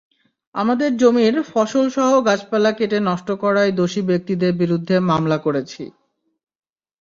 আমাদের 0.55 0.89
জমির 0.97 1.35
ফসলসহ 1.51 2.09
গাছপালা 2.21 2.71
কেটে 2.71 2.99
নষ্ট 2.99 3.29
করায় 3.43 3.71
দোষী 3.71 4.01
ব্যক্তিদের 4.01 4.51
বিরুদ্ধে 4.53 4.95
মামলা 5.09 5.37
করেছি। 5.37 5.83